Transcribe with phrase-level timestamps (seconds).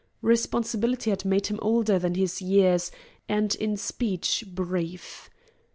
[0.23, 2.89] Responsibility had made him older than his years,
[3.29, 5.29] and in speech brief.